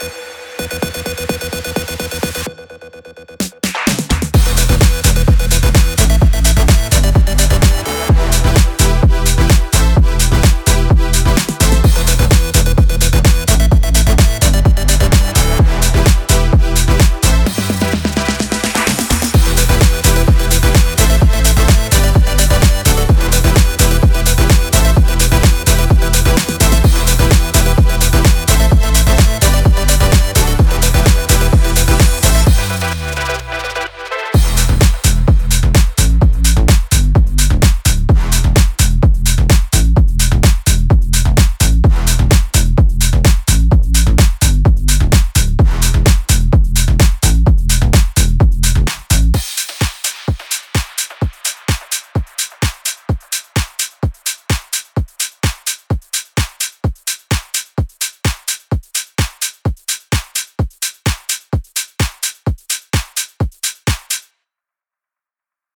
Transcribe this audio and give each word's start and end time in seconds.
you 0.00 0.31